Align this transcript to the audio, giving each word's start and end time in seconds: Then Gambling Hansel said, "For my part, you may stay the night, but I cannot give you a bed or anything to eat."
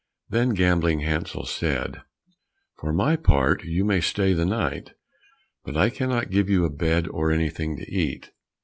Then 0.29 0.55
Gambling 0.55 1.01
Hansel 1.01 1.45
said, 1.45 2.01
"For 2.77 2.91
my 2.91 3.15
part, 3.15 3.63
you 3.63 3.85
may 3.85 4.01
stay 4.01 4.33
the 4.33 4.47
night, 4.47 4.93
but 5.63 5.77
I 5.77 5.91
cannot 5.91 6.31
give 6.31 6.49
you 6.49 6.65
a 6.65 6.71
bed 6.71 7.07
or 7.07 7.31
anything 7.31 7.77
to 7.77 7.83
eat." 7.83 8.31